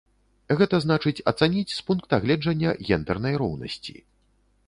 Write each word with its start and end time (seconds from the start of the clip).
Гэта 0.61 0.77
значыць, 0.85 1.21
ацаніць 1.31 1.75
з 1.75 1.85
пункта 1.91 2.21
гледжання 2.25 2.69
гендэрнай 2.89 3.37
роўнасці. 3.43 3.95